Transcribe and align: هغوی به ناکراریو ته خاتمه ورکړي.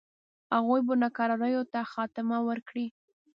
هغوی 0.53 0.81
به 0.87 0.93
ناکراریو 1.03 1.63
ته 1.71 1.79
خاتمه 1.91 2.37
ورکړي. 2.47 2.87